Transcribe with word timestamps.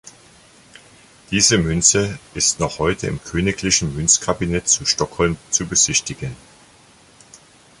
Diese 1.29 1.59
Münze 1.59 2.17
ist 2.33 2.59
noch 2.59 2.79
heute 2.79 3.05
im 3.05 3.23
königlichen 3.23 3.95
Münzkabinett 3.95 4.67
zu 4.67 4.83
Stockholm 4.83 5.37
zu 5.51 5.67
besichtigen. 5.67 6.35